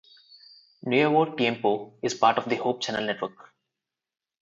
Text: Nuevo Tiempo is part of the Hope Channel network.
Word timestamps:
Nuevo 0.81 1.35
Tiempo 1.35 1.93
is 2.01 2.15
part 2.15 2.39
of 2.39 2.49
the 2.49 2.55
Hope 2.55 2.81
Channel 2.81 3.05
network. 3.05 3.53